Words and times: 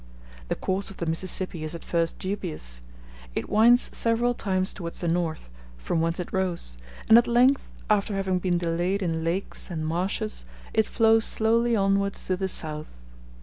The 0.47 0.55
course 0.55 0.89
of 0.89 0.97
the 0.97 1.05
Mississippi 1.05 1.63
is 1.63 1.75
at 1.75 1.83
first 1.85 2.17
dubious: 2.17 2.81
it 3.35 3.47
winds 3.51 3.95
several 3.95 4.33
times 4.33 4.73
towards 4.73 5.01
the 5.01 5.07
north, 5.07 5.51
from 5.77 6.01
whence 6.01 6.19
it 6.19 6.33
rose; 6.33 6.75
and 7.07 7.19
at 7.19 7.27
length, 7.27 7.67
after 7.87 8.15
having 8.15 8.39
been 8.39 8.57
delayed 8.57 9.03
in 9.03 9.23
lakes 9.23 9.69
and 9.69 9.85
marshes, 9.85 10.43
it 10.73 10.87
flows 10.87 11.25
slowly 11.25 11.75
onwards 11.75 12.25
to 12.25 12.35
the 12.35 12.49
south. 12.49 12.89